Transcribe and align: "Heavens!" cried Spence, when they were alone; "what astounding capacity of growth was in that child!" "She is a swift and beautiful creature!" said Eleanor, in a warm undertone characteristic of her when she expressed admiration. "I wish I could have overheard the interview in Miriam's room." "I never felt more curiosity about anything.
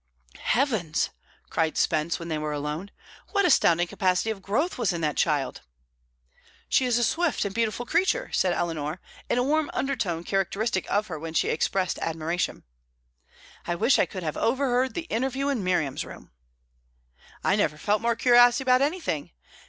"Heavens!" 0.39 1.11
cried 1.51 1.77
Spence, 1.77 2.17
when 2.17 2.27
they 2.27 2.39
were 2.39 2.53
alone; 2.53 2.89
"what 3.33 3.45
astounding 3.45 3.85
capacity 3.85 4.31
of 4.31 4.41
growth 4.41 4.79
was 4.79 4.91
in 4.91 5.01
that 5.01 5.15
child!" 5.15 5.61
"She 6.67 6.85
is 6.85 6.97
a 6.97 7.03
swift 7.03 7.45
and 7.45 7.53
beautiful 7.53 7.85
creature!" 7.85 8.31
said 8.33 8.51
Eleanor, 8.51 8.99
in 9.29 9.37
a 9.37 9.43
warm 9.43 9.69
undertone 9.75 10.23
characteristic 10.23 10.89
of 10.91 11.05
her 11.05 11.19
when 11.19 11.35
she 11.35 11.49
expressed 11.49 11.99
admiration. 11.99 12.63
"I 13.67 13.75
wish 13.75 13.99
I 13.99 14.07
could 14.07 14.23
have 14.23 14.37
overheard 14.37 14.95
the 14.95 15.01
interview 15.01 15.49
in 15.49 15.63
Miriam's 15.63 16.03
room." 16.03 16.31
"I 17.43 17.55
never 17.55 17.77
felt 17.77 18.01
more 18.01 18.15
curiosity 18.15 18.63
about 18.63 18.81
anything. 18.81 19.29